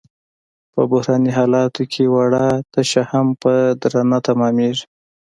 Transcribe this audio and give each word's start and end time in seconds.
په 0.73 0.81
بحراني 0.91 1.31
حالاتو 1.37 1.83
کې 1.91 2.03
وړه 2.13 2.45
تشه 2.73 3.03
هم 3.11 3.27
په 3.41 3.51
درانه 3.81 4.17
تمامېږي. 4.27 4.85